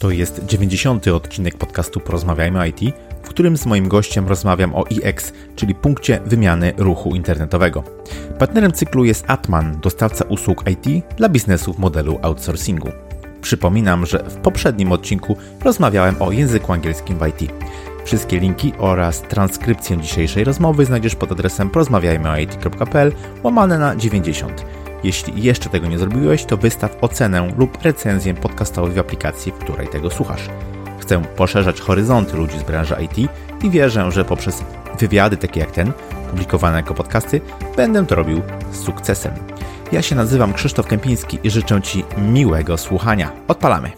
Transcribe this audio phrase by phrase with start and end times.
[0.00, 1.08] To jest 90.
[1.08, 6.72] odcinek podcastu Porozmawiajmy IT, w którym z moim gościem rozmawiam o EX, czyli punkcie wymiany
[6.76, 7.84] ruchu internetowego.
[8.38, 12.88] Partnerem cyklu jest Atman, dostawca usług IT dla biznesów w modelu outsourcingu.
[13.42, 17.52] Przypominam, że w poprzednim odcinku rozmawiałem o języku angielskim w IT.
[18.04, 23.12] Wszystkie linki oraz transkrypcję dzisiejszej rozmowy znajdziesz pod adresem porozmawiajmyoit.pl
[23.42, 24.64] łamane na 90.
[25.04, 29.88] Jeśli jeszcze tego nie zrobiłeś, to wystaw ocenę lub recenzję podcastowej w aplikacji, w której
[29.88, 30.42] tego słuchasz.
[31.00, 33.30] Chcę poszerzać horyzonty ludzi z branży IT
[33.62, 34.64] i wierzę, że poprzez
[34.98, 35.92] wywiady takie jak ten,
[36.30, 37.40] publikowane jako podcasty,
[37.76, 38.42] będę to robił
[38.72, 39.32] z sukcesem.
[39.92, 43.32] Ja się nazywam Krzysztof Kępiński i życzę Ci miłego słuchania.
[43.48, 43.90] Odpalamy!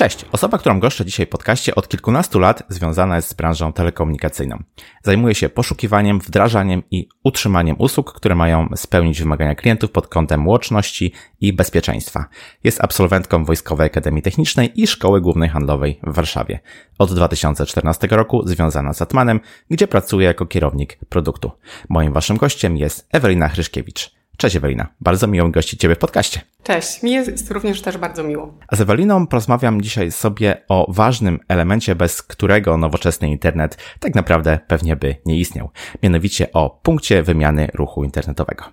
[0.00, 4.62] Cześć, osoba, którą goszczę dzisiaj w podcaście od kilkunastu lat związana jest z branżą telekomunikacyjną.
[5.02, 11.12] Zajmuje się poszukiwaniem, wdrażaniem i utrzymaniem usług, które mają spełnić wymagania klientów pod kątem łączności
[11.40, 12.24] i bezpieczeństwa.
[12.64, 16.60] Jest absolwentką Wojskowej Akademii Technicznej i Szkoły Głównej Handlowej w Warszawie.
[16.98, 19.40] Od 2014 roku związana z Atmanem,
[19.70, 21.50] gdzie pracuje jako kierownik produktu.
[21.88, 24.19] Moim waszym gościem jest Ewelina Hryszkiewicz.
[24.40, 26.40] Cześć Ewelina, bardzo miło gościć Ciebie w podcaście.
[26.62, 28.54] Cześć, mi jest również też bardzo miło.
[28.68, 34.58] A z Eweliną porozmawiam dzisiaj sobie o ważnym elemencie, bez którego nowoczesny internet tak naprawdę
[34.68, 35.70] pewnie by nie istniał.
[36.02, 38.64] Mianowicie o punkcie wymiany ruchu internetowego.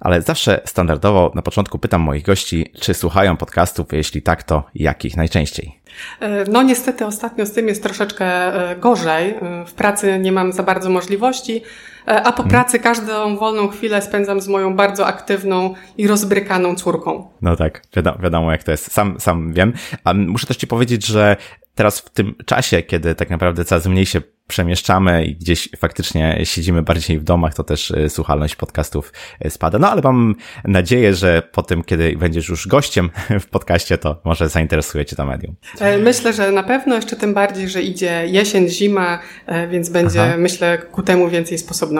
[0.00, 5.16] Ale zawsze standardowo na początku pytam moich gości, czy słuchają podcastów, jeśli tak, to jakich
[5.16, 5.80] najczęściej?
[6.20, 9.30] E, no niestety ostatnio z tym jest troszeczkę e, gorzej.
[9.30, 11.62] E, w pracy nie mam za bardzo możliwości,
[12.06, 12.48] a po mhm.
[12.48, 17.28] pracy każdą wolną chwilę spędzam z moją bardzo aktywną i rozbrykaną córką.
[17.42, 18.92] No tak, wiadomo, wiadomo jak to jest.
[18.92, 19.72] Sam, sam wiem.
[20.04, 21.36] A muszę też Ci powiedzieć, że
[21.74, 26.82] teraz w tym czasie, kiedy tak naprawdę coraz mniej się przemieszczamy i gdzieś faktycznie siedzimy
[26.82, 29.12] bardziej w domach, to też y, słuchalność podcastów
[29.46, 29.78] y, spada.
[29.78, 33.10] No ale mam nadzieję, że po tym, kiedy będziesz już gościem
[33.40, 35.54] w podcaście, to może zainteresuje Cię to medium.
[35.80, 40.22] E, myślę, że na pewno jeszcze tym bardziej, że idzie jesień, zima, e, więc będzie,
[40.22, 40.34] Aha.
[40.38, 41.95] myślę, ku temu więcej sposobności.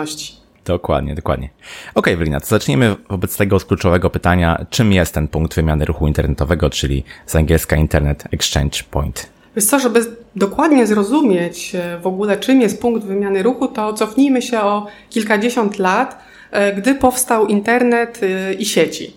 [0.67, 1.49] Dokładnie, dokładnie.
[1.95, 5.85] Okej, okay, Wlina, to zacznijmy wobec tego z kluczowego pytania, czym jest ten punkt wymiany
[5.85, 9.29] ruchu internetowego, czyli z angielska Internet Exchange Point.
[9.55, 14.41] Wiesz co, żeby dokładnie zrozumieć e, w ogóle, czym jest punkt wymiany ruchu, to cofnijmy
[14.41, 16.19] się o kilkadziesiąt lat,
[16.51, 19.13] e, gdy powstał internet e, i sieci.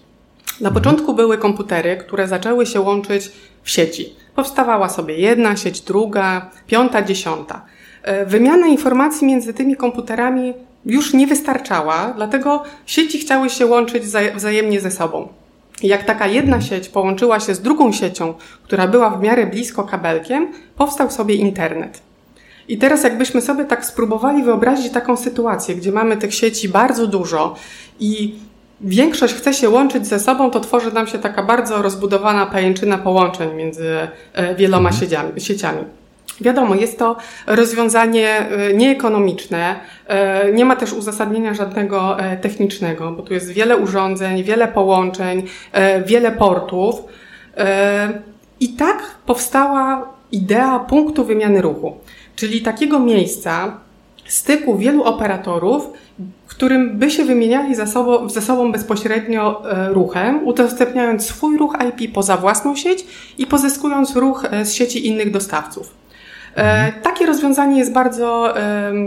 [0.61, 0.75] Na mhm.
[0.75, 4.13] początku były komputery, które zaczęły się łączyć w sieci.
[4.35, 7.65] Powstawała sobie jedna sieć, druga, piąta, dziesiąta.
[8.27, 10.55] Wymiana informacji między tymi komputerami
[10.87, 14.05] już nie wystarczała, dlatego sieci chciały się łączyć
[14.35, 15.29] wzajemnie ze sobą.
[15.83, 20.53] Jak taka jedna sieć połączyła się z drugą siecią, która była w miarę blisko kabelkiem,
[20.77, 22.03] powstał sobie internet.
[22.69, 27.55] I teraz jakbyśmy sobie tak spróbowali wyobrazić taką sytuację, gdzie mamy tych sieci bardzo dużo
[28.01, 28.35] i
[28.81, 33.55] większość chce się łączyć ze sobą, to tworzy nam się taka bardzo rozbudowana pajęczyna połączeń
[33.55, 35.41] między e, wieloma mhm.
[35.41, 35.85] sieciami.
[36.41, 43.23] Wiadomo, jest to rozwiązanie e, nieekonomiczne, e, nie ma też uzasadnienia żadnego e, technicznego, bo
[43.23, 45.43] tu jest wiele urządzeń, wiele połączeń,
[46.07, 47.03] wiele portów.
[48.61, 51.97] I tak powstała idea punktu wymiany ruchu,
[52.37, 53.77] czyli takiego miejsca,
[54.27, 55.91] styku wielu operatorów,
[56.47, 62.37] którym by się wymieniali ze sobą, ze sobą bezpośrednio ruchem, udostępniając swój ruch IP poza
[62.37, 63.07] własną sieć
[63.39, 66.00] i pozyskując ruch z sieci innych dostawców.
[66.55, 68.55] E, takie rozwiązanie jest bardzo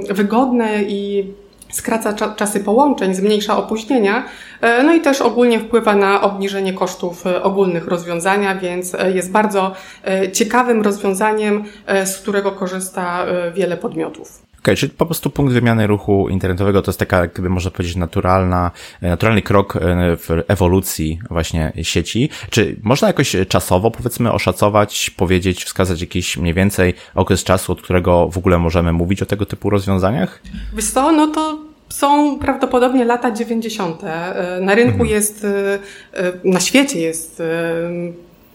[0.09, 1.31] wygodne i
[1.71, 4.23] skraca czasy połączeń, zmniejsza opóźnienia,
[4.61, 9.71] e, no i też ogólnie wpływa na obniżenie kosztów e, ogólnych rozwiązania, więc jest bardzo
[10.33, 11.63] ciekawym rozwiązaniem,
[12.05, 16.99] z którego korzysta wiele podmiotów okay, czyli po prostu punkt wymiany ruchu internetowego to jest
[16.99, 19.79] taka, jakby można powiedzieć, naturalna, e, naturalny krok e,
[20.17, 22.29] w ewolucji właśnie sieci.
[22.49, 28.29] Czy można jakoś czasowo, powiedzmy, oszacować, powiedzieć, wskazać jakiś mniej więcej okres czasu, od którego
[28.29, 30.41] w ogóle możemy mówić o tego typu rozwiązaniach?
[30.75, 31.59] Wiesz co, no to
[31.89, 34.03] są prawdopodobnie lata 90.
[34.03, 35.09] E, na rynku mhm.
[35.09, 35.47] jest,
[36.43, 37.41] na świecie jest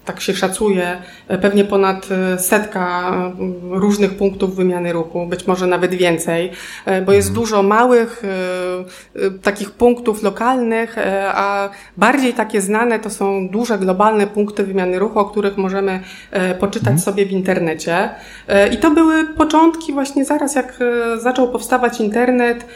[0.09, 3.33] tak się szacuje, e, pewnie ponad e, setka e,
[3.71, 6.51] różnych punktów wymiany ruchu, być może nawet więcej,
[7.07, 7.45] bo jest mhm.
[7.45, 8.23] dużo małych
[9.43, 10.97] takich punktów lokalnych,
[11.29, 16.01] a bardziej takie znane to są duże globalne punkty wymiany ruchu, o których możemy
[16.61, 16.99] poczytać mhm.
[16.99, 18.11] sobie w internecie.
[18.73, 20.79] I to były początki właśnie zaraz jak
[21.19, 22.67] zaczął powstawać internet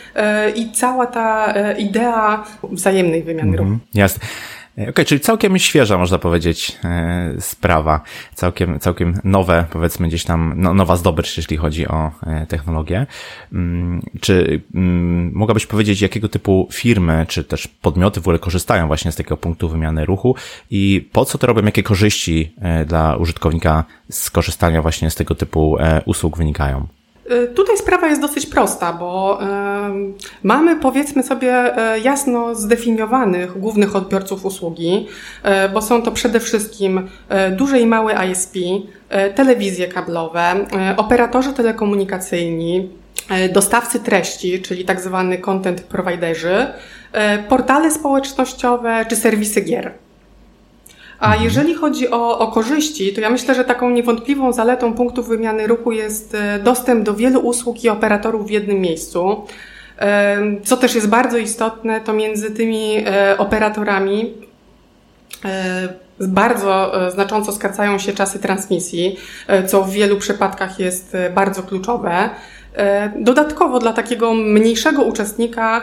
[0.54, 3.68] i cała ta idea wzajemnej wymiany mhm.
[3.68, 3.80] ruchu.
[3.94, 4.26] Jasne.
[4.72, 8.00] Okej, okay, czyli całkiem świeża, można powiedzieć, e, sprawa.
[8.34, 13.06] Całkiem, całkiem nowe, powiedzmy gdzieś tam, no, nowa zdobycz, jeśli chodzi o e, technologię.
[13.52, 19.12] Mm, czy mm, mogłabyś powiedzieć, jakiego typu firmy, czy też podmioty w ogóle korzystają właśnie
[19.12, 20.36] z takiego punktu wymiany ruchu
[20.70, 25.34] i po co to robią, jakie korzyści e, dla użytkownika z korzystania właśnie z tego
[25.34, 25.76] typu
[26.06, 26.86] usług wynikają?
[27.30, 29.38] Y, tutaj sprawa jest dosyć prosta, bo
[30.42, 35.06] mamy powiedzmy sobie e, jasno zdefiniowanych głównych odbiorców usługi,
[35.72, 37.08] bo są to przede wszystkim
[37.52, 38.54] duże i małe ISP,
[39.34, 40.66] telewizje kablowe,
[40.96, 42.88] operatorzy telekomunikacyjni,
[43.52, 46.66] dostawcy treści, czyli tak zwany content providerzy,
[47.48, 49.92] portale społecznościowe czy serwisy gier.
[51.22, 51.44] A mhm.
[51.44, 55.92] jeżeli chodzi o, o korzyści, to ja myślę, że taką niewątpliwą zaletą punktów wymiany ruchu
[55.92, 59.46] jest e, dostęp do wielu usług i operatorów w jednym miejscu.
[59.98, 64.34] E, co też jest bardzo istotne, to między tymi e, operatorami
[66.20, 69.16] bardzo znacząco skracają się czasy transmisji,
[69.66, 72.30] co w wielu przypadkach jest bardzo kluczowe.
[73.18, 75.82] Dodatkowo dla takiego mniejszego uczestnika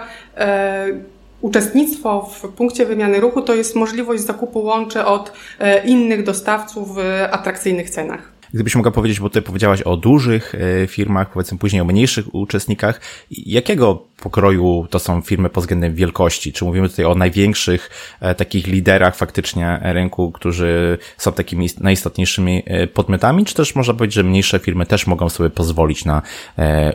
[1.41, 6.99] Uczestnictwo w punkcie wymiany ruchu to jest możliwość zakupu łączy od e, innych dostawców w
[7.31, 8.31] atrakcyjnych cenach.
[8.53, 13.01] Gdybyś mogła powiedzieć, bo ty powiedziałaś o dużych e, firmach, powiedzmy później o mniejszych uczestnikach,
[13.31, 16.53] jakiego pokroju to są firmy pod względem wielkości?
[16.53, 17.89] Czy mówimy tutaj o największych
[18.21, 24.15] e, takich liderach faktycznie rynku, którzy są takimi najistotniejszymi e, podmiotami, czy też można powiedzieć,
[24.15, 26.21] że mniejsze firmy też mogą sobie pozwolić na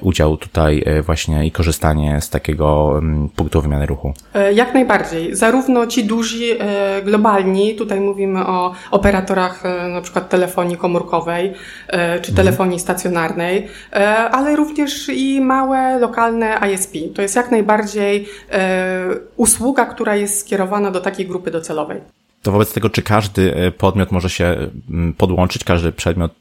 [0.00, 4.15] udział tutaj właśnie i korzystanie z takiego mm, punktu wymiany ruchu?
[4.55, 5.37] Jak najbardziej.
[5.37, 6.50] Zarówno ci duzi
[7.05, 9.62] globalni, tutaj mówimy o operatorach
[9.93, 11.55] na przykład telefonii komórkowej,
[11.88, 16.93] E, czy telefonii stacjonarnej, e, ale również i małe, lokalne ISP.
[17.14, 19.06] To jest jak najbardziej e,
[19.37, 22.00] usługa, która jest skierowana do takiej grupy docelowej.
[22.43, 24.70] To wobec tego, czy każdy podmiot może się
[25.19, 26.32] podłączyć, każdy przedmiot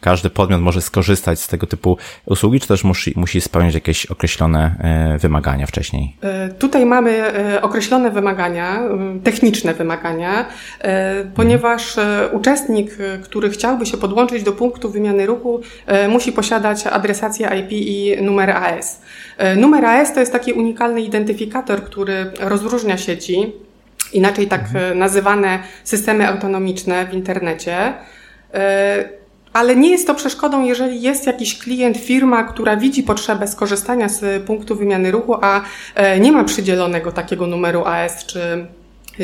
[0.00, 1.96] każdy podmiot może skorzystać z tego typu
[2.26, 4.74] usługi, czy też musi, musi spełniać jakieś określone
[5.14, 6.16] e, wymagania wcześniej?
[6.22, 8.82] E, tutaj mamy e, określone wymagania,
[9.24, 10.46] techniczne wymagania,
[11.34, 11.96] ponieważ
[12.32, 15.60] uczestnik, który chciałby się podłączyć do punktu wymiany ruchu,
[16.08, 19.00] musi posiadać adresację IP i numer AS.
[19.56, 23.52] Numer AS to jest taki unikalny identyfikator, który rozróżnia sieci,
[24.12, 24.64] inaczej tak
[24.94, 27.94] nazywane systemy autonomiczne w internecie
[29.52, 34.42] ale nie jest to przeszkodą, jeżeli jest jakiś klient, firma, która widzi potrzebę skorzystania z
[34.42, 35.60] punktu wymiany ruchu, a
[35.94, 38.66] e, nie ma przydzielonego takiego numeru AS czy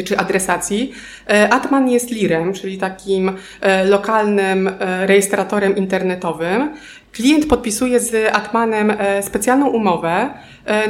[0.04, 0.92] czy adresacji.
[1.30, 6.70] E, Atman jest lirem, czyli takim e, lokalnym rejestratorem internetowym.
[7.12, 8.92] Klient podpisuje z Atmanem
[9.22, 10.30] specjalną umowę,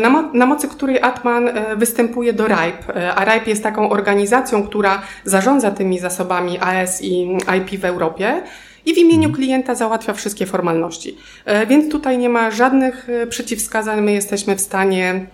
[0.00, 5.02] na, mo na mocy której Atman występuje do RIPE, a RIPE jest taką organizacją, która
[5.24, 8.42] zarządza tymi zasobami AS i IP w Europie
[8.86, 11.16] i w imieniu klienta załatwia wszystkie formalności.
[11.44, 14.00] E, więc tutaj nie ma żadnych e, przeciwwskazań.
[14.00, 15.26] My jesteśmy w stanie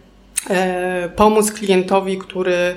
[0.50, 2.74] e, pomóc klientowi, który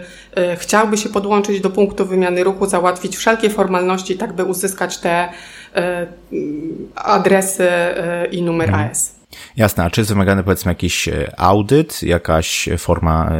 [0.58, 5.30] chciałby się podłączyć do punktu wymiany ruchu, załatwić wszelkie formalności, tak by uzyskać te
[6.96, 7.70] adresy
[8.32, 8.92] i numer mhm.
[8.92, 9.16] AS.
[9.58, 13.32] Jasne, a czy jest wymagany powiedzmy jakiś audyt, jakaś forma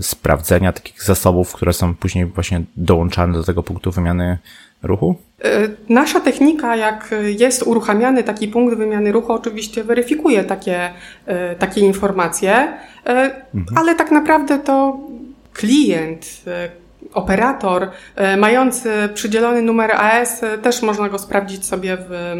[0.00, 4.38] sprawdzenia takich zasobów, które są później właśnie dołączane do tego punktu wymiany
[4.82, 5.14] ruchu?
[5.44, 10.90] E, nasza technika, jak jest uruchamiany taki punkt wymiany ruchu, oczywiście weryfikuje takie,
[11.26, 13.78] e, takie informacje, e, mhm.
[13.78, 14.98] ale tak naprawdę to
[15.52, 16.26] klient,
[17.14, 17.90] operator
[18.38, 22.34] mający przydzielony numer AS, też można go sprawdzić sobie w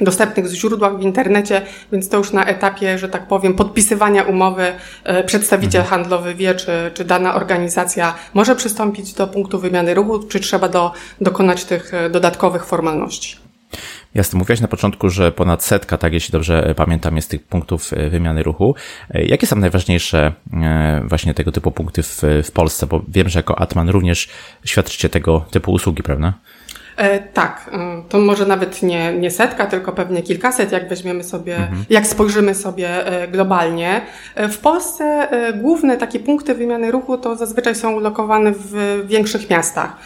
[0.00, 1.62] dostępnych źródłach w internecie,
[1.92, 4.72] więc to już na etapie, że tak powiem, podpisywania umowy
[5.04, 5.90] e, przedstawiciel mhm.
[5.90, 10.92] handlowy wie, czy, czy dana organizacja może przystąpić do punktu wymiany ruchu, czy trzeba do,
[11.20, 13.36] dokonać tych e, dodatkowych formalności.
[14.14, 18.10] Jasne, mówiłaś na początku, że ponad setka, tak jeśli dobrze pamiętam, jest tych punktów e,
[18.10, 18.74] wymiany ruchu.
[19.14, 20.32] Jakie są najważniejsze
[21.04, 22.86] właśnie tego typu punkty w, w Polsce?
[22.86, 24.28] Bo wiem, że jako Atman również
[24.64, 26.32] świadczycie tego typu usługi, prawda?
[26.96, 31.56] E, tak, e, to może nawet nie, nie setka, tylko pewnie kilkaset, jak weźmiemy sobie,
[31.56, 31.84] mhm.
[31.90, 34.00] jak spojrzymy sobie e, globalnie.
[34.36, 39.96] W Polsce główne takie punkty wymiany ruchu to zazwyczaj są ulokowane w większych miastach.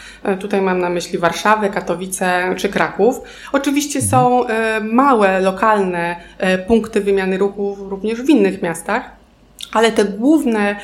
[0.41, 3.21] Tutaj mam na myśli Warszawę, Katowice czy Kraków.
[3.53, 4.11] Oczywiście mhm.
[4.11, 4.45] są
[4.83, 6.17] małe, lokalne
[6.67, 9.11] punkty wymiany ruchu również w innych miastach,
[9.73, 10.77] ale te główne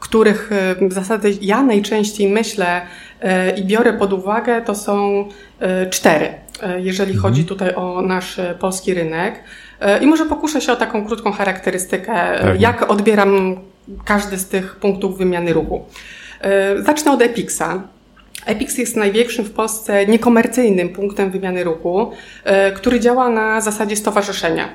[0.00, 2.82] których w zasadzie ja najczęściej myślę
[3.20, 5.24] e, i biorę pod uwagę, to są
[5.60, 7.22] e, cztery, e, jeżeli mhm.
[7.22, 9.44] chodzi tutaj o nasz polski rynek.
[10.00, 12.14] I może pokuszę się o taką krótką charakterystykę,
[12.58, 13.56] jak odbieram
[14.04, 15.84] każdy z tych punktów wymiany ruchu.
[16.78, 17.82] Zacznę od Epixa.
[18.46, 22.10] Epix jest największym w Polsce niekomercyjnym punktem wymiany ruchu,
[22.74, 24.68] który działa na zasadzie stowarzyszenia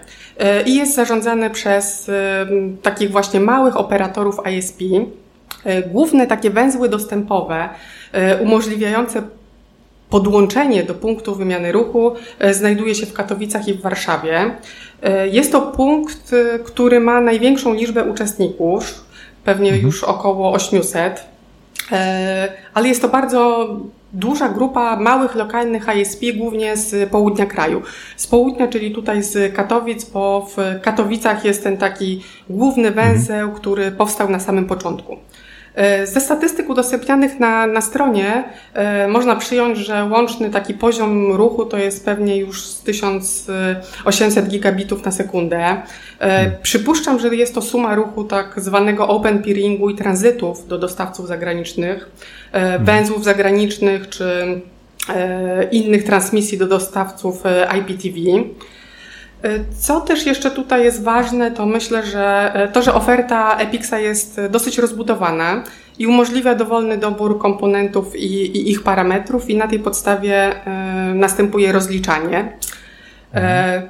[0.65, 2.11] i jest zarządzany przez
[2.81, 4.79] takich właśnie małych operatorów ISP.
[5.91, 7.69] Główne takie węzły dostępowe
[8.41, 9.21] umożliwiające
[10.09, 12.15] podłączenie do punktu wymiany ruchu
[12.51, 14.51] znajduje się w Katowicach i w Warszawie.
[15.31, 16.31] Jest to punkt,
[16.65, 19.05] który ma największą liczbę uczestników,
[19.43, 19.85] pewnie mhm.
[19.87, 21.34] już około 800,
[22.73, 23.67] ale jest to bardzo
[24.13, 27.81] duża grupa małych, lokalnych ISP, głównie z południa kraju.
[28.17, 33.55] Z południa, czyli tutaj z Katowic, bo w Katowicach jest ten taki główny węzeł, mhm.
[33.55, 35.17] który powstał na samym początku.
[35.75, 41.65] E, ze statystyk udostępnianych na, na stronie e, można przyjąć, że łączny taki poziom ruchu
[41.65, 45.81] to jest pewnie już 1800 gigabitów na sekundę.
[46.19, 46.51] E.
[46.61, 52.09] Przypuszczam, że jest to suma ruchu tak zwanego open peeringu i tranzytów do dostawców zagranicznych,
[52.51, 52.85] hmm.
[52.85, 54.61] węzłów zagranicznych czy
[55.71, 57.43] innych transmisji do dostawców
[57.79, 58.19] IPTV.
[59.79, 64.41] Co też jeszcze tutaj jest ważne, to myślę, że e, to, że oferta Epixa jest
[64.49, 65.63] dosyć rozbudowana
[65.99, 70.51] i umożliwia dowolny dobór komponentów i, i ich parametrów i na tej podstawie
[71.13, 72.57] następuje rozliczanie.
[73.33, 73.81] Mhm.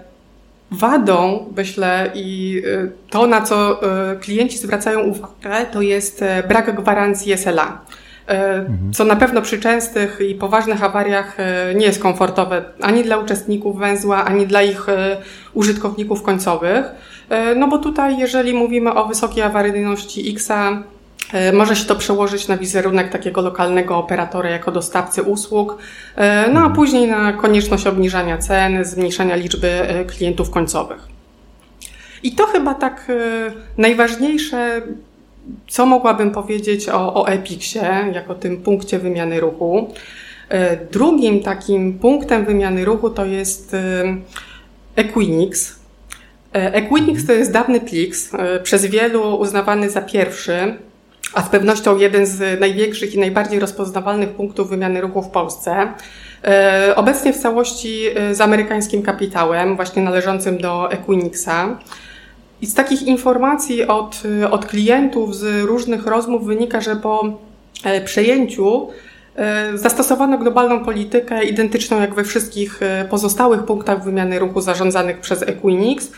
[0.71, 2.61] Wadą, myślę, i
[3.09, 3.79] to, na co
[4.21, 7.81] klienci zwracają uwagę, to jest brak gwarancji SLA.
[8.27, 8.93] Mhm.
[8.93, 13.79] Co na pewno przy częstych i poważnych awariach e, nie jest komfortowe ani dla uczestników
[13.79, 15.17] węzła, ani dla ich e,
[15.53, 16.85] użytkowników końcowych.
[17.29, 20.83] E, no bo tutaj, jeżeli mówimy o wysokiej awaryjności X-a,
[21.53, 25.77] może się to przełożyć na wizerunek takiego lokalnego operatora jako dostawcy usług,
[26.53, 26.73] no a mhm.
[26.73, 31.07] później na konieczność obniżania cen, zmniejszania liczby klientów końcowych.
[32.23, 33.11] I to chyba tak
[33.77, 34.81] najważniejsze
[35.67, 37.27] co mogłabym powiedzieć o, o
[38.13, 39.87] jako tym punkcie wymiany ruchu?
[40.49, 44.03] E, drugim takim punktem wymiany ruchu to jest e,
[44.95, 45.75] Equinix.
[46.53, 48.31] E, Equinix to jest dawny Plix,
[48.63, 50.77] przez wielu uznawany za pierwszy,
[51.33, 55.93] a z pewnością jeden z największych i najbardziej rozpoznawalnych punktów wymiany ruchu w Polsce.
[56.95, 61.79] Obecnie w całości z amerykańskim kapitałem, właśnie należącym do Equinixa.
[62.61, 67.39] I z takich informacji od, od klientów, z różnych rozmów wynika, że po
[67.83, 68.87] e, przejęciu
[69.35, 75.41] e, zastosowano globalną politykę identyczną jak we wszystkich e, pozostałych punktach wymiany ruchu zarządzanych przez
[75.41, 76.11] Equinix,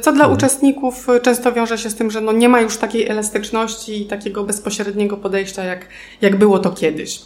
[0.00, 0.32] co dla mhm.
[0.32, 4.44] uczestników często wiąże się z tym, że no nie ma już takiej elastyczności i takiego
[4.44, 5.86] bezpośredniego podejścia, jak,
[6.20, 7.22] jak było to kiedyś.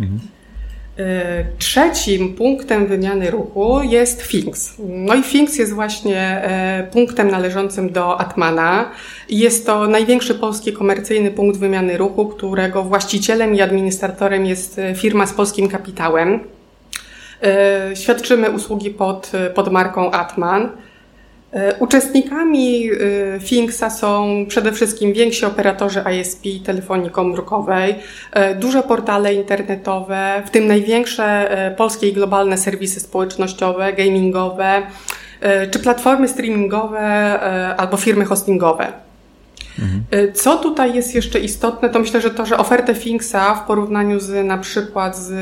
[0.00, 0.20] Mhm.
[0.98, 4.74] E, trzecim punktem wymiany ruchu jest Finks.
[4.78, 8.90] No i Finks jest właśnie e, punktem należącym do Atmana.
[9.28, 15.26] Jest to największy polski komercyjny punkt wymiany ruchu, którego właścicielem i administratorem jest e, firma
[15.26, 16.40] z polskim kapitałem.
[17.94, 20.70] Świadczymy usługi pod, pod marką Atman.
[21.52, 27.94] E, uczestnikami e, Finksa są przede wszystkim więksi operatorzy ISP telefonii komórkowej,
[28.32, 34.82] e, duże portale internetowe, w tym największe polskie i globalne serwisy społecznościowe, gamingowe,
[35.70, 37.40] czy platformy streamingowe
[37.76, 38.92] albo firmy hostingowe.
[39.78, 40.34] Mhm.
[40.34, 44.46] Co tutaj jest jeszcze istotne, to myślę, że to, że ofertę Finksa w porównaniu z
[44.46, 45.32] na przykład z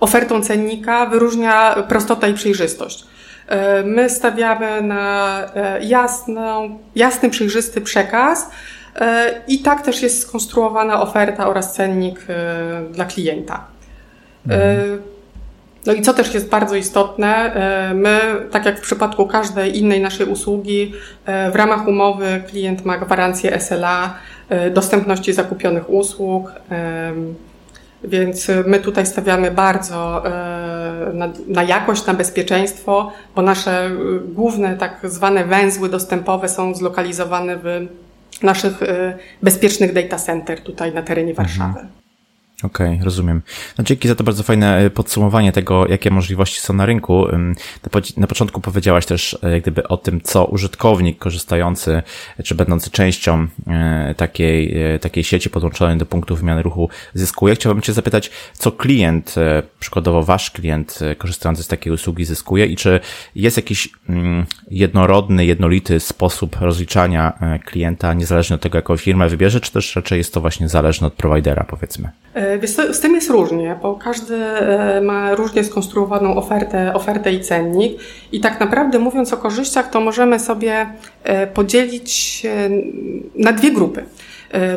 [0.00, 3.06] ofertą cennika wyróżnia prostota i przejrzystość.
[3.48, 8.50] E, my stawiamy na e, jasną, jasny, przejrzysty przekaz
[8.96, 12.20] e, i tak też jest skonstruowana oferta oraz cennik
[12.90, 13.64] dla klienta.
[15.86, 17.52] No i co też jest bardzo istotne,
[17.94, 20.92] my, tak jak w przypadku każdej innej naszej usługi,
[21.52, 24.14] w ramach umowy klient ma gwarancję SLA
[24.70, 26.52] dostępności zakupionych usług,
[28.04, 30.22] więc my tutaj stawiamy bardzo
[31.12, 37.56] na, na jakość, na bezpieczeństwo, bo nasze y, główne tak zwane węzły dostępowe są zlokalizowane
[37.56, 37.86] w
[38.42, 38.80] naszych
[39.42, 41.46] bezpiecznych data center tutaj na terenie mhm.
[41.46, 41.88] Warszawy.
[42.62, 43.42] Okej, okay, rozumiem.
[43.78, 47.26] No dzięki za to bardzo fajne e, podsumowanie tego, jakie możliwości są na rynku.
[48.16, 52.02] Na początku powiedziałaś też e, jak gdyby o tym, co użytkownik korzystający,
[52.44, 57.54] czy będący częścią e, takiej, takiej sieci podłączonej do punktu wymiany ruchu zyskuje.
[57.54, 59.34] Chciałbym Cię zapytać, co klient,
[59.80, 63.00] przykładowo Wasz klient korzystający z takiej usługi zyskuje i czy
[63.34, 69.72] jest jakiś mm, jednorodny, jednolity sposób rozliczania klienta, niezależnie od tego, jaką firmę wybierze, czy
[69.72, 72.10] też raczej jest to właśnie zależne od prowajdera, powiedzmy?
[72.54, 77.98] E, z tym jest różnie, bo każdy e, ma różnie skonstruowaną ofertę, ofertę i cennik.
[78.32, 80.86] I tak naprawdę mówiąc o korzyściach, to możemy sobie
[81.22, 82.42] e, podzielić
[83.34, 84.04] na dwie grupy.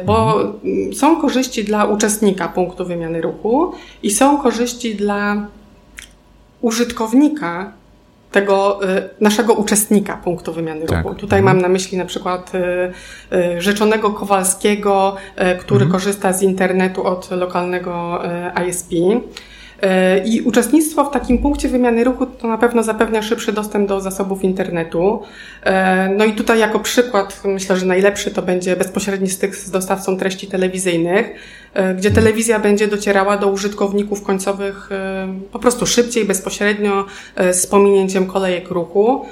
[0.05, 0.93] bo mhm.
[0.93, 3.73] są korzyści dla uczestnika punktu wymiany ruchu
[4.03, 5.47] i są korzyści dla
[6.61, 7.78] użytkownika
[8.31, 11.03] tego y, naszego uczestnika punktu wymiany tak.
[11.03, 11.15] ruchu.
[11.15, 11.55] Tutaj mhm.
[11.55, 12.57] mam na myśli na przykład y,
[13.35, 15.91] y, rzeczonego Kowalskiego, który mhm.
[15.91, 18.21] korzysta z internetu od lokalnego
[18.67, 18.91] ISP.
[20.25, 24.43] I uczestnictwo w takim punkcie wymiany ruchu to na pewno zapewnia szybszy dostęp do zasobów
[24.43, 25.21] internetu.
[26.17, 30.47] No i tutaj jako przykład myślę, że najlepszy to będzie bezpośredni styk z dostawcą treści
[30.47, 31.33] telewizyjnych,
[31.97, 34.89] gdzie telewizja będzie docierała do użytkowników końcowych
[35.51, 37.05] po prostu szybciej, bezpośrednio,
[37.51, 39.25] z pominięciem kolejek ruchu.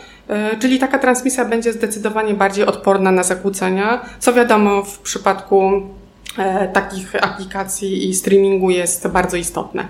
[0.60, 5.82] Czyli taka transmisja będzie zdecydowanie bardziej odporna na zakłócenia, co wiadomo w przypadku
[6.74, 9.88] takich aplikacji i streamingu jest bardzo istotne.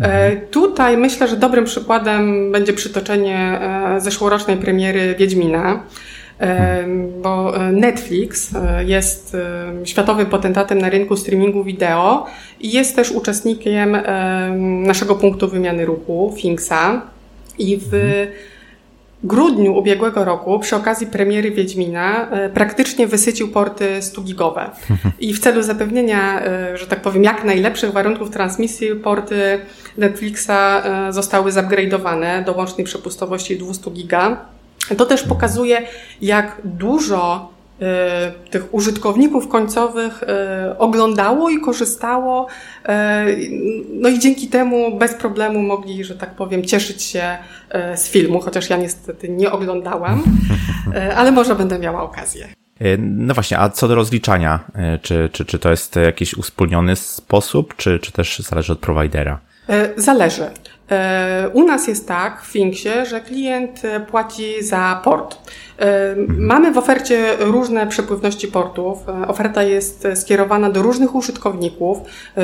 [0.00, 5.82] E, tutaj myślę, że dobrym przykładem będzie przytoczenie e, zeszłorocznej premiery Wiedźmina,
[6.40, 6.84] e,
[7.22, 8.50] bo Netflix
[8.86, 9.36] jest
[9.84, 12.26] światowym potentatem na rynku streamingu wideo
[12.60, 13.96] i jest też uczestnikiem
[14.86, 17.02] naszego punktu wymiany ruchu, Finksa.
[17.58, 17.92] I w
[19.24, 24.70] grudniu ubiegłego roku, przy okazji premiery Wiedźmina, e, praktycznie wysycił porty 100-gigowe.
[25.20, 29.60] I w celu zapewnienia, e, że tak powiem, jak najlepszych warunków transmisji, porty
[29.98, 34.36] Netflixa e, zostały zupgrade'owane do łącznej przepustowości 200 giga.
[34.96, 35.82] To też pokazuje,
[36.22, 37.54] jak dużo
[38.50, 42.46] tych użytkowników końcowych y, oglądało i korzystało.
[42.46, 42.90] Y,
[43.92, 47.38] no i dzięki temu bez problemu mogli, że tak powiem, cieszyć się
[47.96, 50.22] z filmu, chociaż ja niestety nie oglądałam,
[51.16, 52.48] ale może będę miała okazję.
[52.98, 54.60] No właśnie, a co do rozliczania,
[55.02, 59.40] czy, czy, czy to jest jakiś uspólniony sposób, czy, czy też zależy od prowajdera?
[59.96, 60.50] Zależy.
[60.90, 65.36] E, u nas jest tak w Finksie, że klient e, płaci za port.
[65.78, 68.98] E, mamy w ofercie różne przepływności portów.
[69.28, 71.98] Oferta jest skierowana do różnych użytkowników,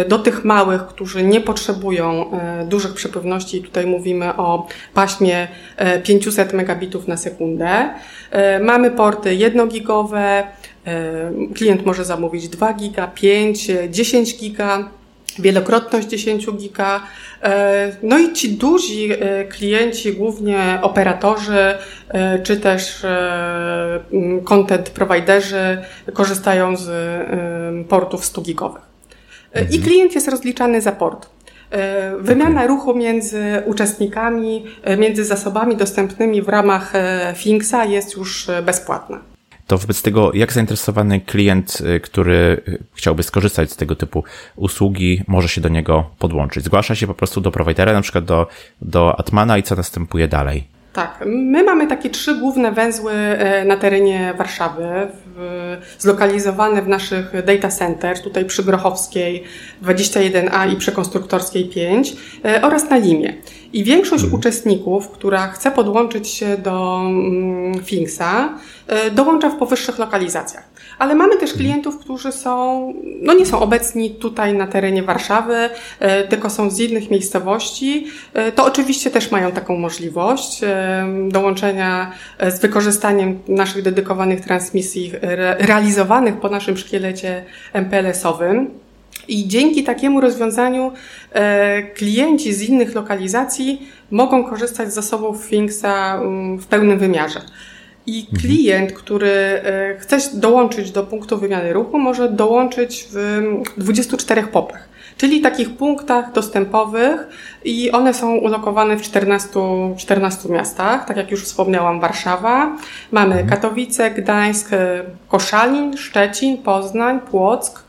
[0.08, 2.30] do tych małych, którzy nie potrzebują
[2.68, 3.62] dużych przepływności.
[3.62, 5.48] Tutaj mówimy o paśmie
[6.02, 7.90] 500 megabitów na sekundę.
[8.60, 10.46] Mamy porty 1 gigowe.
[11.54, 14.90] Klient może zamówić 2 giga, 5, 10 giga
[15.38, 17.00] wielokrotność 10 giga.
[17.42, 21.74] E, no i ci duzi e, klienci, głównie operatorzy,
[22.08, 23.06] e, czy też
[24.44, 25.78] content providerzy
[26.12, 26.90] korzystają z
[27.88, 28.82] portów 100 gigowych.
[29.54, 29.82] I mhm.
[29.82, 31.28] klient jest rozliczany za port.
[32.18, 34.64] Wymiana ruchu między uczestnikami,
[34.98, 36.92] między zasobami dostępnymi w ramach
[37.34, 39.29] Finksa jest już bezpłatna
[39.70, 44.24] to wobec tego, jak zainteresowany klient, y, który y, chciałby skorzystać z tego typu
[44.56, 46.64] usługi, może się do niego podłączyć?
[46.64, 48.46] Zgłasza się po prostu do prowajdera, na przykład do,
[48.82, 50.79] do Atmana i co następuje dalej?
[51.00, 54.84] Tak, my mamy takie trzy główne węzły e, na terenie Warszawy,
[55.36, 59.44] w, zlokalizowane w naszych data center, tutaj przy Grochowskiej
[59.82, 63.34] 21A i przy Konstruktorskiej 5 e, oraz na Limie.
[63.72, 64.40] I większość mhm.
[64.40, 70.69] uczestników, która chce podłączyć się do mm, Finksa, e, dołącza w powyższych lokalizacjach.
[70.98, 76.28] Ale mamy też klientów, którzy są, no nie są obecni tutaj na terenie Warszawy, e,
[76.28, 78.06] tylko są z innych miejscowości.
[78.34, 80.60] E, to oczywiście też mają taką możliwość
[81.28, 82.12] dołączenia
[82.48, 85.12] z wykorzystaniem naszych dedykowanych transmisji
[85.58, 88.70] realizowanych po naszym szkielecie MPLS-owym.
[89.28, 90.92] I dzięki takiemu rozwiązaniu
[91.32, 97.40] e, klienci z innych lokalizacji mogą korzystać z zasobów Finksa mm, w pełnym wymiarze.
[98.10, 103.42] I klient, który e, chce dołączyć do punktu wymiany ruchu, może dołączyć w
[103.76, 107.28] 24 popach, czyli takich punktach dostępowych
[107.64, 109.48] i one są ulokowane w 14,
[109.98, 112.76] 14 miastach, tak jak już wspomniałam, Warszawa,
[113.10, 113.48] mamy mhm.
[113.48, 114.70] Katowice, Gdańsk,
[115.28, 117.82] Koszalin, Szczecin, Poznań, Płock,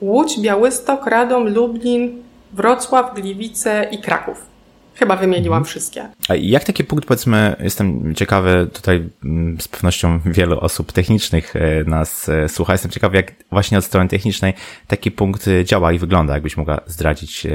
[0.00, 4.55] Łódź, Białystok, Radom, Lublin, Wrocław, Gliwice i Kraków.
[4.98, 5.64] Chyba wymieniłam mhm.
[5.64, 6.08] wszystkie.
[6.28, 11.84] A jak taki punkt, powiedzmy, jestem ciekawy, tutaj mm, z pewnością wielu osób technicznych e,
[11.84, 14.54] nas e, słucha, jestem ciekawy, jak właśnie od strony technicznej
[14.86, 16.34] taki punkt e, działa i wygląda.
[16.34, 17.46] Jakbyś mogła zdradzić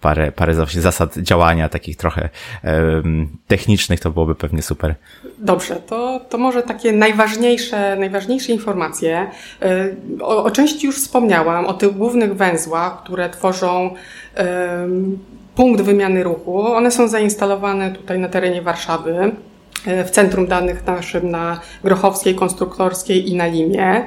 [0.00, 2.28] parę, parę zasad działania takich trochę
[3.46, 4.94] technicznych, to byłoby pewnie super.
[5.38, 9.30] Dobrze, to, to może takie najważniejsze, najważniejsze informacje.
[10.20, 13.94] O, o części już wspomniałam, o tych głównych węzłach, które tworzą
[15.54, 16.66] punkt wymiany ruchu.
[16.66, 19.32] One są zainstalowane tutaj na terenie Warszawy,
[19.86, 24.06] e, w centrum danych naszym na Grochowskiej, Konstruktorskiej i na Limie.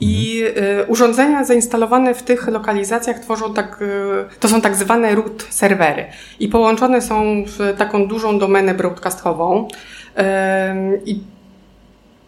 [0.00, 0.44] I
[0.80, 6.04] y, urządzenia zainstalowane w tych lokalizacjach tworzą tak, y, to są tak zwane root serwery
[6.40, 9.68] i połączone są w taką dużą domenę broadcastową.
[11.04, 11.20] I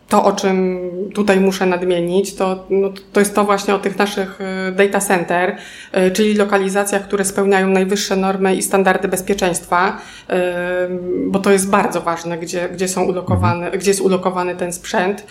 [0.08, 0.80] to, o czym
[1.14, 5.56] tutaj muszę nadmienić, to, no, to jest to właśnie o tych naszych e, data center,
[5.92, 9.98] e, czyli lokalizacjach, które spełniają najwyższe normy i standardy bezpieczeństwa,
[10.30, 10.88] e,
[11.26, 15.26] bo to jest bardzo ważne, gdzie, gdzie są ulokowane, gdzie jest ulokowany ten sprzęt.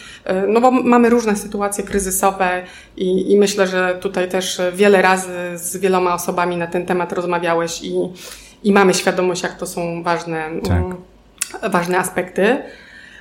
[0.47, 2.63] No bo mamy różne sytuacje kryzysowe
[2.97, 7.83] i, i myślę, że tutaj też wiele razy z wieloma osobami na ten temat rozmawiałeś
[7.83, 7.93] i,
[8.63, 10.77] i mamy świadomość, jak to są ważne, tak.
[10.77, 10.95] Mm,
[11.71, 12.57] ważne aspekty.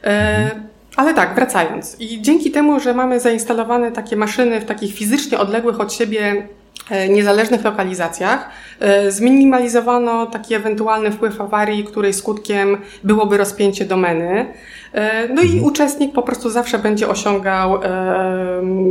[0.02, 0.71] Mhm.
[0.96, 1.96] Ale tak, wracając.
[2.00, 6.46] I dzięki temu, że mamy zainstalowane takie maszyny w takich fizycznie odległych od siebie
[6.90, 8.50] e, niezależnych lokalizacjach,
[8.80, 14.46] e, zminimalizowano taki ewentualny wpływ awarii, której skutkiem byłoby rozpięcie domeny.
[14.92, 15.64] E, no i mhm.
[15.64, 17.80] uczestnik po prostu zawsze będzie osiągał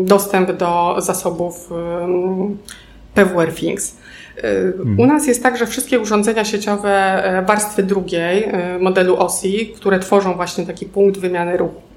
[0.04, 1.70] dostęp do zasobów
[3.14, 3.96] PWR Things.
[4.78, 5.00] Mhm.
[5.00, 10.66] U nas jest tak, że wszystkie urządzenia sieciowe warstwy drugiej modelu OSI, które tworzą właśnie
[10.66, 11.90] taki punkt wymiany ruchu,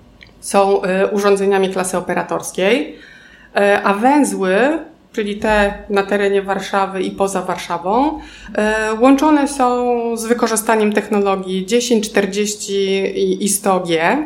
[0.45, 2.97] są e, urządzeniami klasy operatorskiej,
[3.57, 4.79] e, a węzły,
[5.13, 8.21] czyli te na terenie Warszawy i poza Warszawą,
[8.55, 14.17] e, łączone są z wykorzystaniem technologii 10, 40 i 100G.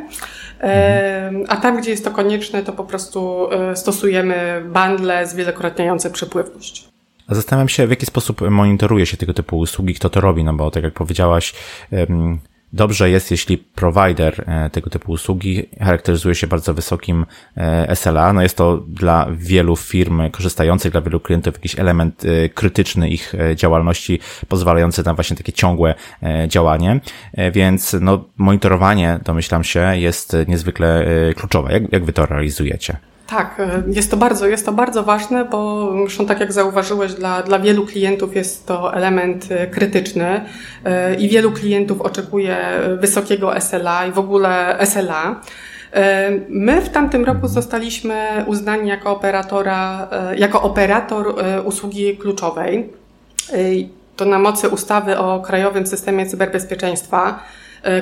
[1.49, 6.89] A tam, gdzie jest to konieczne, to po prostu stosujemy bundle zwielokrotniające przepływność.
[7.29, 10.71] Zastanawiam się, w jaki sposób monitoruje się tego typu usługi, kto to robi, no bo
[10.71, 11.55] tak jak powiedziałaś,
[12.73, 17.27] Dobrze jest, jeśli provider e, tego typu usługi charakteryzuje się bardzo wysokim
[17.57, 18.33] e, SLA.
[18.33, 23.35] No jest to dla wielu firm korzystających, dla wielu klientów jakiś element e, krytyczny ich
[23.55, 25.95] działalności, pozwalający na właśnie takie ciągłe
[26.49, 27.01] działanie.
[27.53, 31.73] Więc no, monitorowanie, domyślam się, jest niezwykle kluczowe.
[31.73, 32.97] Jak, jak wy to realizujecie?
[33.29, 37.43] Tak, e, jest to bardzo, jest to bardzo ważne, bo zresztą tak jak zauważyłeś, dla,
[37.43, 40.45] dla wielu klientów jest to element e, krytyczny
[40.85, 42.57] e, i wielu klientów oczekuje
[43.01, 45.41] wysokiego SLA i w ogóle SLA.
[46.49, 52.89] My w tamtym roku zostaliśmy uznani jako operatora, jako operator usługi kluczowej.
[54.17, 57.43] To na mocy ustawy o Krajowym Systemie Cyberbezpieczeństwa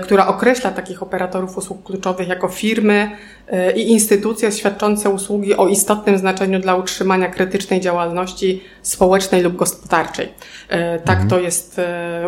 [0.03, 3.11] która określa takich operatorów usług kluczowych jako firmy
[3.49, 10.29] e, i instytucje świadczące usługi o istotnym znaczeniu dla utrzymania krytycznej działalności społecznej lub gospodarczej.
[10.69, 11.29] E, tak mhm.
[11.29, 11.81] to jest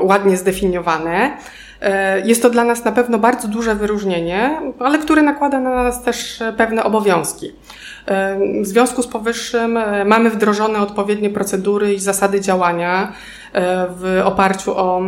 [0.02, 1.36] ładnie zdefiniowane.
[2.24, 6.42] Jest to dla nas na pewno bardzo duże wyróżnienie, ale które nakłada na nas też
[6.56, 7.52] pewne obowiązki.
[8.62, 13.12] W związku z powyższym mamy wdrożone odpowiednie procedury i zasady działania
[13.88, 15.02] w oparciu o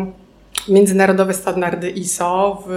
[0.71, 2.73] międzynarodowe standardy ISO w,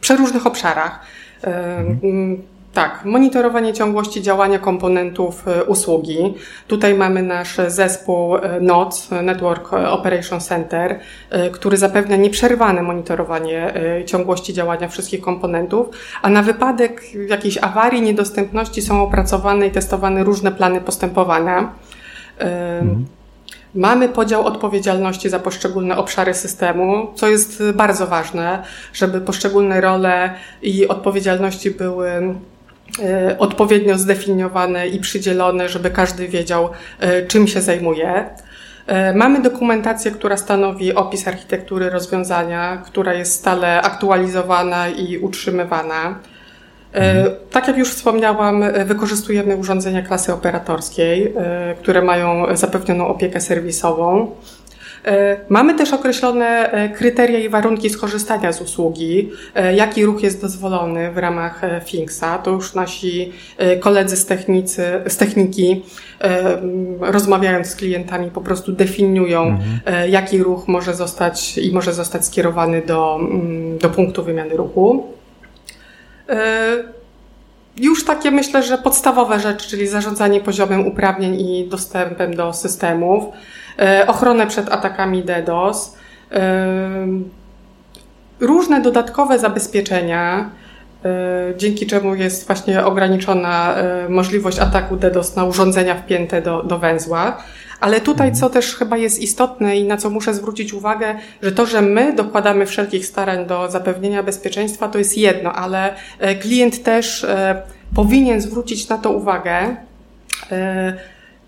[0.00, 1.00] przeróżnych obszarach.
[1.42, 2.42] Mhm.
[2.76, 6.34] Tak, monitorowanie ciągłości działania komponentów e, usługi.
[6.68, 13.74] Tutaj mamy nasz zespół e, NOC, Network Operation Center, e, który zapewnia nieprzerwane monitorowanie
[14.06, 15.86] ciągłości działania wszystkich komponentów,
[16.22, 21.72] a na wypadek jakiejś awarii, niedostępności są opracowane i testowane różne plany postępowania.
[22.38, 23.06] Mhm.
[23.76, 28.62] Mamy podział odpowiedzialności za poszczególne obszary systemu, co jest bardzo ważne,
[28.92, 32.10] żeby poszczególne role i odpowiedzialności były
[33.02, 38.30] e, odpowiednio zdefiniowane i przydzielone, żeby każdy wiedział, e, czym się zajmuje.
[38.86, 46.18] E, mamy dokumentację, która stanowi opis architektury rozwiązania, która jest stale aktualizowana i utrzymywana.
[46.96, 53.40] E, tak jak już wspomniałam, e, wykorzystujemy urządzenia klasy operatorskiej, e, które mają zapewnioną opiekę
[53.40, 54.30] serwisową.
[55.48, 59.30] Mamy też określone kryteria i warunki skorzystania z usługi,
[59.74, 62.38] jaki ruch jest dozwolony w ramach Finksa.
[62.38, 63.32] To już nasi
[63.80, 65.82] koledzy z, technicy, z techniki,
[67.00, 70.10] rozmawiając z klientami, po prostu definiują, mhm.
[70.10, 75.15] jaki ruch może zostać i może zostać skierowany do, mm, do punktu wymiany ruchu.
[76.28, 76.76] E,
[77.76, 83.24] już takie myślę, że podstawowe rzeczy, czyli zarządzanie poziomem uprawnień i dostępem do systemów,
[83.78, 85.96] e, ochronę przed atakami DDoS,
[86.32, 87.06] e,
[88.40, 90.50] różne dodatkowe zabezpieczenia,
[91.56, 93.74] dzięki czemu jest właśnie ograniczona
[94.08, 97.42] możliwość ataku DDoS na urządzenia wpięte do, do węzła.
[97.86, 101.66] Ale tutaj, co też chyba jest istotne i na co muszę zwrócić uwagę, że to,
[101.66, 107.24] że my dokładamy wszelkich starań do zapewnienia bezpieczeństwa, to jest jedno, ale e, klient też
[107.24, 107.62] e,
[107.94, 109.76] powinien zwrócić na to uwagę.
[110.52, 110.96] E,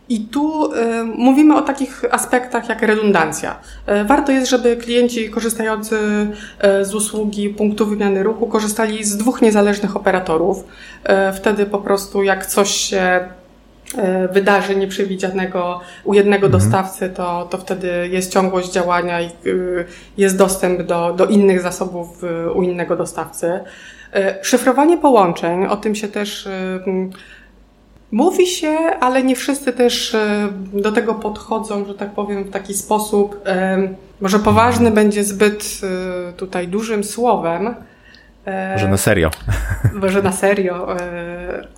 [0.09, 0.71] I tu
[1.15, 3.59] mówimy o takich aspektach jak redundancja.
[4.07, 5.97] Warto jest, żeby klienci korzystający
[6.83, 10.65] z usługi punktu wymiany ruchu korzystali z dwóch niezależnych operatorów.
[11.35, 13.29] Wtedy po prostu jak coś się
[14.33, 16.63] wydarzy nieprzewidzianego u jednego mhm.
[16.63, 19.31] dostawcy, to, to wtedy jest ciągłość działania i
[20.17, 22.23] jest dostęp do, do innych zasobów
[22.55, 23.61] u innego dostawcy.
[24.43, 26.49] Szyfrowanie połączeń, o tym się też
[28.13, 32.75] Mówi się, ale nie wszyscy też e, do tego podchodzą, że tak powiem, w taki
[32.75, 33.41] sposób.
[33.47, 33.89] E,
[34.21, 37.75] może poważny będzie zbyt e, tutaj dużym słowem.
[38.73, 39.31] Może na serio.
[40.03, 40.97] Może na serio.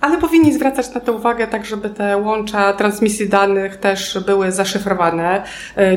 [0.01, 5.43] Ale powinni zwracać na to uwagę, tak żeby te łącza transmisji danych też były zaszyfrowane.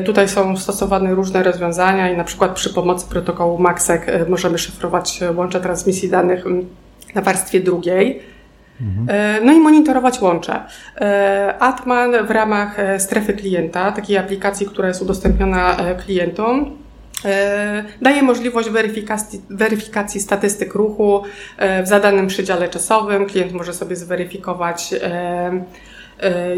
[0.05, 5.59] Tutaj są stosowane różne rozwiązania i na przykład przy pomocy protokołu MAXEC możemy szyfrować łącza
[5.59, 6.65] transmisji danych mm,
[7.15, 8.21] na warstwie drugiej.
[9.07, 10.59] E, no i monitorować łącze.
[10.97, 16.77] E, Atman w ramach e, strefy klienta, takiej aplikacji, która jest udostępniona klientom,
[18.01, 21.23] daje możliwość weryfikacji, weryfikacji statystyk ruchu
[21.83, 23.25] w zadanym przedziale czasowym.
[23.25, 25.63] Klient może sobie zweryfikować E,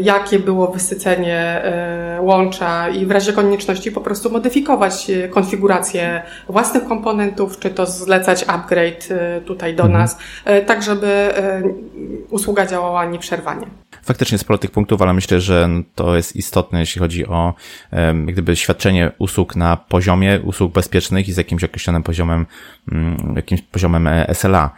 [0.00, 6.84] jakie było wysycenie e, łącza i w razie konieczności po prostu modyfikować e, konfigurację własnych
[6.84, 9.08] komponentów, czy to zlecać upgrade
[9.46, 10.00] tutaj do mhm.
[10.00, 10.18] nas,
[10.66, 11.28] tak żeby
[12.30, 13.66] usługa działała nieprzerwanie.
[14.02, 17.54] Faktycznie sporo tych punktów, ale myślę, że to jest istotne, jeśli chodzi o
[17.92, 22.46] jak gdyby świadczenie usług na poziomie usług bezpiecznych i z jakimś określonym poziomem,
[22.92, 24.70] mm, jakimś poziomem SLA.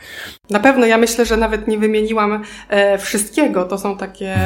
[0.51, 2.43] Na pewno ja myślę, że nawet nie wymieniłam
[2.99, 3.65] wszystkiego.
[3.65, 4.37] To są takie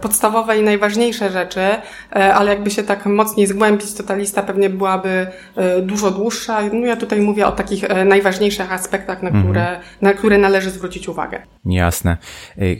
[0.00, 4.70] podstawowe i najważniejsze rzeczy, e, ale jakby się tak mocniej zgłębić, to ta lista pewnie
[4.70, 6.58] byłaby e, dużo dłuższa.
[6.72, 9.80] No ja tutaj mówię o takich e, najważniejszych aspektach, na które, mhm.
[10.00, 11.42] na które należy zwrócić uwagę.
[11.68, 12.16] Jasne.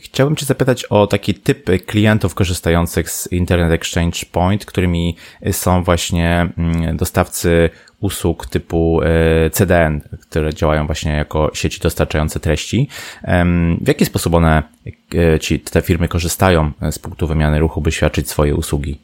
[0.03, 5.17] Chciałbym Cię zapytać o taki typ klientów korzystających z Internet Exchange Point, którymi
[5.53, 7.71] są właśnie mm, dostawcy
[8.01, 12.89] usług typu e, CDN, które działają właśnie jako sieci dostarczające treści.
[13.81, 14.63] W jaki sposób one,
[15.15, 19.01] e, ci, te firmy korzystają z punktu wymiany ruchu, by świadczyć swoje usługi?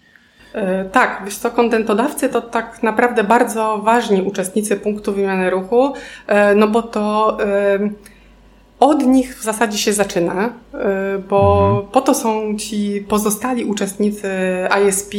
[0.54, 5.94] E, tak, wiesz co, kontentodawcy to tak naprawdę bardzo ważni uczestnicy punktu wymiany ruchu,
[6.56, 7.38] no bo to
[8.84, 10.52] od nich w zasadzie się zaczyna,
[11.30, 11.92] bo mhm.
[11.92, 14.28] po to są ci pozostali uczestnicy
[14.88, 15.14] ISP,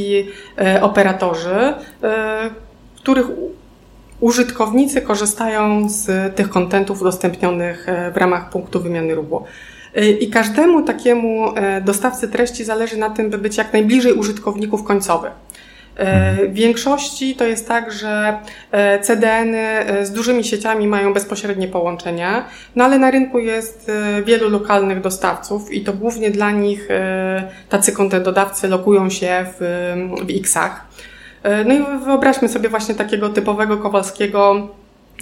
[0.82, 1.74] operatorzy,
[2.96, 3.28] których
[4.20, 9.16] użytkownicy korzystają z tych kontentów udostępnionych w ramach punktu wymiany.
[9.96, 11.54] E, I każdemu takiemu
[11.86, 15.32] dostawcy treści zależy na tym, by być jak najbliżej użytkowników końcowych.
[16.50, 18.38] W większości to jest tak, że
[19.02, 23.92] CDN-y z dużymi sieciami mają bezpośrednie połączenia, no ale na rynku jest
[24.26, 26.88] wielu lokalnych dostawców i to głównie dla nich
[27.70, 29.94] tacy kontentodawcy lokują się w,
[30.26, 30.86] w X-ach.
[31.46, 34.68] E, no i wyobraźmy sobie właśnie takiego typowego Kowalskiego,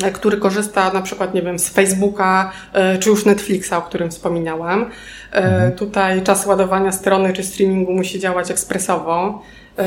[0.03, 4.09] e, który korzysta na przykład, nie wiem, z Facebooka, e, czy już Netflixa, o którym
[4.09, 4.89] wspominałam.
[5.31, 5.71] Mhm.
[5.71, 9.41] Tutaj czas ładowania strony czy streamingu musi działać ekspresowo.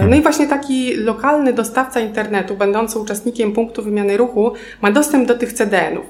[0.08, 5.34] No i właśnie taki lokalny dostawca internetu, będący uczestnikiem punktu wymiany ruchu, ma dostęp do
[5.34, 6.06] tych CDN-ów.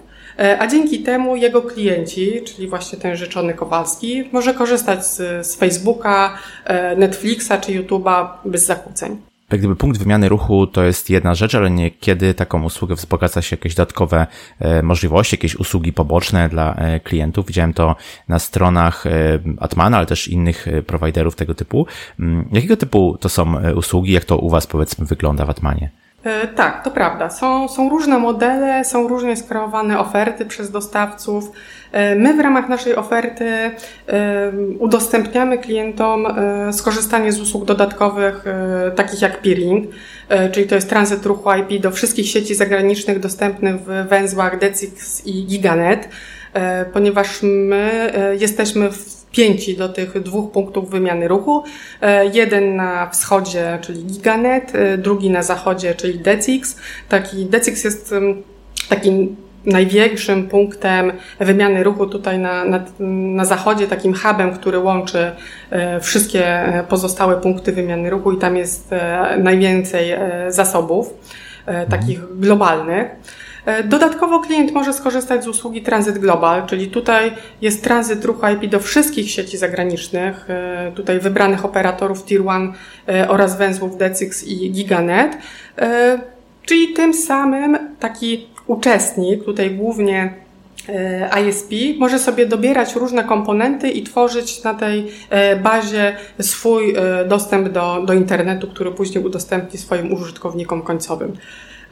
[0.58, 6.38] A dzięki temu jego klienci, czyli właśnie ten życzony Kowalski, może korzystać z, z Facebooka,
[6.96, 9.16] Netflixa czy YouTube'a bez zakłóceń
[9.50, 13.56] jak gdyby punkt wymiany ruchu to jest jedna rzecz, ale niekiedy taką usługę wzbogaca się
[13.56, 14.26] jakieś dodatkowe
[14.58, 17.46] e, możliwości, jakieś usługi poboczne dla e, klientów.
[17.46, 17.96] Widziałem to
[18.28, 19.10] na stronach e,
[19.58, 21.86] Atmana, ale też innych prowajderów tego typu.
[22.20, 24.12] Mm, jakiego typu to są usługi?
[24.12, 25.90] Jak to u Was powiedzmy wygląda w Atmanie?
[26.26, 27.30] E, tak, to prawda.
[27.30, 31.52] Są, są różne modele, są różnie skreowane oferty przez dostawców.
[31.92, 33.72] E, my w ramach naszej oferty e,
[34.78, 36.26] udostępniamy klientom
[36.72, 38.44] skorzystanie z usług dodatkowych,
[38.96, 39.86] takich jak peering,
[40.52, 45.44] czyli to jest tranzyt ruchu IP do wszystkich sieci zagranicznych dostępnych w węzłach DECIX i
[45.46, 46.08] Giganet,
[46.92, 51.64] ponieważ my jesteśmy w pięci do tych dwóch punktów wymiany ruchu.
[52.02, 56.76] E, jeden na wschodzie, czyli Giganet, e, drugi na zachodzie, czyli Decix.
[57.08, 58.14] Taki Decix jest
[58.88, 62.84] takim największym punktem wymiany ruchu tutaj na, na,
[63.34, 65.32] na zachodzie, takim hubem, który łączy
[65.70, 68.90] e, wszystkie pozostałe punkty wymiany ruchu i tam jest
[69.38, 70.14] najwięcej
[70.48, 71.14] zasobów,
[71.90, 73.06] takich globalnych.
[73.66, 78.70] E, dodatkowo klient może skorzystać z usługi Transit Global, czyli tutaj jest tranzyt ruchu IP
[78.70, 82.72] do wszystkich sieci zagranicznych, e, tutaj wybranych operatorów Tier 1
[83.08, 85.38] e, oraz węzłów Decix i Giganet.
[86.62, 90.34] Czyli tym samym taki uczestnik, tutaj głównie
[91.48, 95.06] ISP, może sobie dobierać różne komponenty i tworzyć na tej
[95.62, 96.94] bazie swój
[97.28, 101.32] dostęp do, do internetu, który później udostępni swoim użytkownikom końcowym.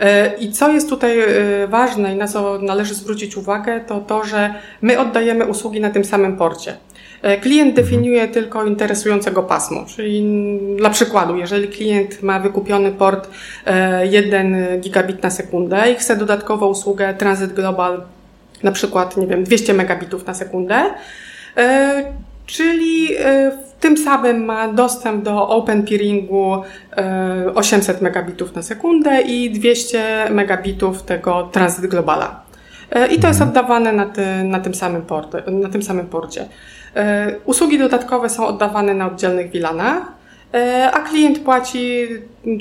[0.01, 1.27] E, I co jest tutaj e,
[1.69, 6.05] ważne i na co należy zwrócić uwagę, to to, że my oddajemy usługi na tym
[6.05, 6.77] samym porcie.
[7.43, 7.75] Klient mhm.
[7.75, 10.25] definiuje tylko interesującego pasmo, czyli
[10.77, 13.29] dla przykładu, jeżeli klient ma wykupiony port
[14.11, 18.03] 1 gigabit na sekundę i chce dodatkowo usługę Transit Global,
[18.63, 20.85] na przykład, nie wiem, 200 megabitów na sekundę,
[22.47, 23.09] czyli
[23.81, 26.63] tym samym ma dostęp do Open Peeringu
[27.55, 32.45] 800 megabitów na sekundę i 200 megabitów tego Transit Globala.
[32.91, 33.49] E, I to jest mhm.
[33.49, 36.49] oddawane na, ty, na, tym samym porty, na tym samym porcie.
[36.97, 40.03] E, usługi dodatkowe są oddawane na oddzielnych wilanach,
[40.55, 42.09] e, a klient płaci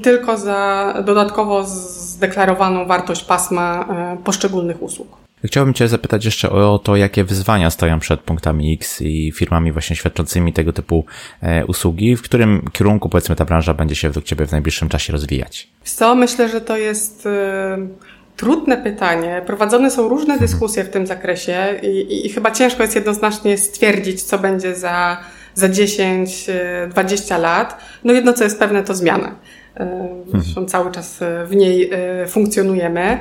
[0.03, 3.87] tylko za dodatkowo zdeklarowaną wartość pasma
[4.23, 5.22] poszczególnych usług.
[5.43, 9.95] Chciałbym Cię zapytać jeszcze o to, jakie wyzwania stoją przed punktami X i firmami właśnie
[9.95, 11.05] świadczącymi tego typu
[11.67, 15.67] usługi, w którym kierunku powiedzmy ta branża będzie się według Ciebie w najbliższym czasie rozwijać?
[15.83, 17.27] Co, myślę, że to jest
[18.37, 19.41] Trudne pytanie.
[19.45, 24.39] Prowadzone są różne dyskusje w tym zakresie i, i, chyba ciężko jest jednoznacznie stwierdzić, co
[24.39, 25.17] będzie za,
[25.53, 27.77] za 10-20 lat.
[28.03, 29.35] No jedno, co jest pewne, to zmiana.
[29.77, 33.17] E, zresztą cały czas w niej e, funkcjonujemy.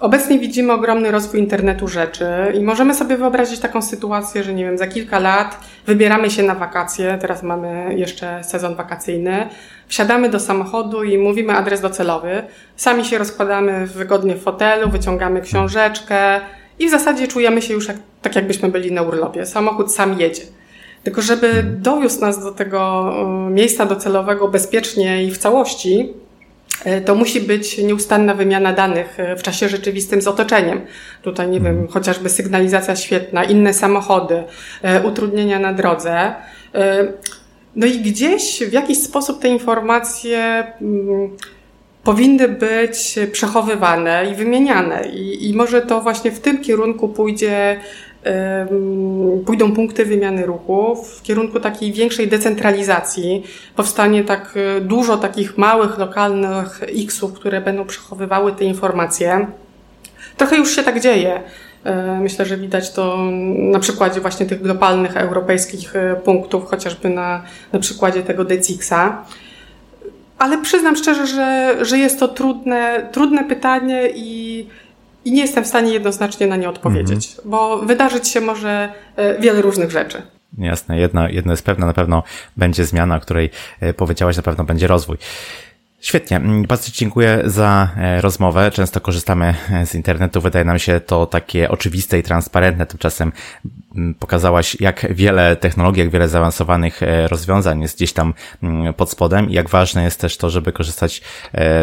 [0.00, 4.78] Obecnie widzimy ogromny rozwój internetu rzeczy i możemy sobie wyobrazić taką sytuację, że nie wiem,
[4.78, 9.48] za kilka lat wybieramy się na wakacje, teraz mamy jeszcze sezon wakacyjny,
[9.88, 12.42] wsiadamy do samochodu i mówimy adres docelowy,
[12.76, 16.40] sami się rozkładamy wygodnie w fotelu, wyciągamy książeczkę
[16.78, 19.46] i w zasadzie czujemy się już jak, tak, jakbyśmy byli na urlopie.
[19.46, 20.42] Samochód sam jedzie.
[21.02, 23.12] Tylko żeby dowiózł nas do tego
[23.50, 26.12] miejsca docelowego bezpiecznie i w całości,
[27.04, 30.80] to musi być nieustanna wymiana danych e, w czasie rzeczywistym z otoczeniem.
[31.22, 34.44] Tutaj, nie wiem, chociażby sygnalizacja świetna, inne samochody,
[34.82, 36.34] e, utrudnienia na drodze.
[37.76, 41.36] No i gdzieś w jakiś sposób te informacje mm,
[42.04, 45.08] powinny być przechowywane i wymieniane.
[45.08, 47.80] I, I może to właśnie w tym kierunku pójdzie
[49.46, 53.42] pójdą punkty wymiany ruchu w kierunku takiej większej decentralizacji.
[53.76, 59.46] Powstanie tak e, dużo takich małych, lokalnych X-ów, które będą przechowywały te informacje.
[60.36, 61.40] Trochę już się tak dzieje.
[61.84, 63.18] E, myślę, że widać to
[63.56, 69.24] na przykładzie właśnie tych globalnych europejskich e, punktów, chociażby na, na przykładzie tego DCX-a.
[70.38, 74.66] Ale przyznam szczerze, że, że jest to trudne, trudne pytanie i
[75.24, 77.50] i nie jestem w stanie jednoznacznie na nie odpowiedzieć, mhm.
[77.50, 80.22] bo wydarzyć się może e, wiele różnych rzeczy.
[80.58, 82.22] Jasne, jedno, jedno jest pewne, na pewno
[82.56, 85.16] będzie zmiana, o której e, powiedziałaś, na pewno będzie rozwój.
[86.04, 86.36] Świetnie.
[86.36, 88.70] Mm, bardzo dziękuję za e, rozmowę.
[88.70, 90.40] Często korzystamy z internetu.
[90.40, 92.86] Wydaje nam się to takie oczywiste i transparentne.
[92.86, 93.32] Tymczasem
[93.96, 99.50] mm, pokazałaś, jak wiele technologii, jak wiele zaawansowanych rozwiązań jest gdzieś tam mm, pod spodem
[99.50, 101.22] i jak ważne jest też to, żeby korzystać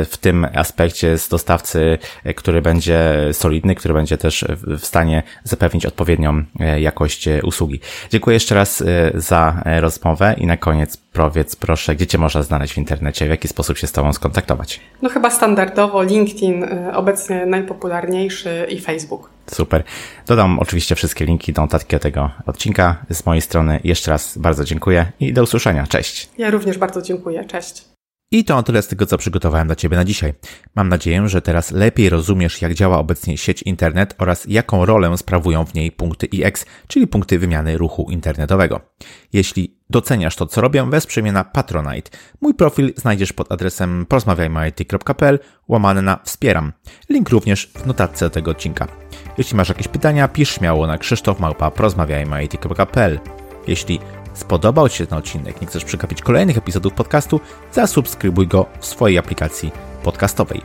[0.09, 1.97] w tym aspekcie z dostawcy,
[2.35, 6.43] który będzie solidny, który będzie też w stanie zapewnić odpowiednią
[6.77, 7.79] jakość usługi.
[8.09, 12.77] Dziękuję jeszcze raz za rozmowę i na koniec powiedz proszę, gdzie Cię można znaleźć w
[12.77, 14.79] internecie, w jaki sposób się z Tobą skontaktować?
[15.01, 19.29] No chyba standardowo LinkedIn, y, obecnie najpopularniejszy i Facebook.
[19.47, 19.83] Super.
[20.27, 23.79] Dodam oczywiście wszystkie linki do notatki tego odcinka z mojej strony.
[23.83, 25.87] Jeszcze raz bardzo dziękuję i do usłyszenia.
[25.87, 26.29] Cześć.
[26.37, 27.45] Ja również bardzo dziękuję.
[27.45, 27.90] Cześć.
[28.33, 30.33] I to tyle z tego, co przygotowałem dla Ciebie na dzisiaj.
[30.75, 35.65] Mam nadzieję, że teraz lepiej rozumiesz, jak działa obecnie sieć internet oraz jaką rolę sprawują
[35.65, 38.81] w niej punkty IX, czyli punkty wymiany ruchu internetowego.
[39.33, 42.11] Jeśli doceniasz to, co robię, wesprzyj mnie na Patronite.
[42.41, 46.73] Mój profil znajdziesz pod adresem porozmawiajmy.it.pl łamane na wspieram.
[47.09, 48.87] Link również w notatce do tego odcinka.
[49.37, 53.19] Jeśli masz jakieś pytania, pisz śmiało na krzysztofmałpa.porozmawiajmy.it.pl
[53.67, 53.99] Jeśli
[54.33, 57.39] spodobał Ci się ten odcinek i chcesz przegapić kolejnych epizodów podcastu,
[57.71, 59.71] zasubskrybuj go w swojej aplikacji
[60.03, 60.61] podcastowej.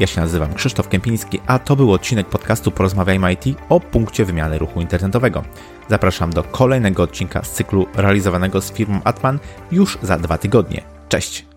[0.00, 4.58] Ja się nazywam Krzysztof Kępiński, a to był odcinek podcastu Porozmawiajmy IT o punkcie wymiany
[4.58, 5.44] ruchu internetowego.
[5.88, 9.38] Zapraszam do kolejnego odcinka z cyklu realizowanego z firmą Atman
[9.72, 10.82] już za dwa tygodnie.
[11.08, 11.49] Cześć!